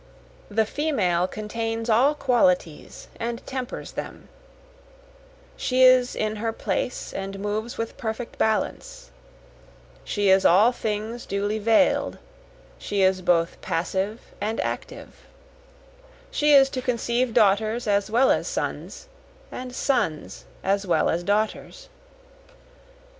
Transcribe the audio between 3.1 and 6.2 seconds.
and tempers them, She is